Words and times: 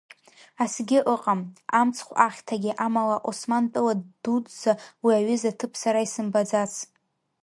Асгьы 0.63 0.99
ыҟам, 1.13 1.41
амцхә 1.79 2.13
ахьҭагьы, 2.25 2.71
амала 2.85 3.17
Османтәыла 3.29 3.93
дуӡӡа 4.23 4.71
уи 5.03 5.13
аҩыза 5.19 5.49
аҭыԥ 5.53 5.73
сара 5.81 5.99
исымбаӡац… 6.05 6.73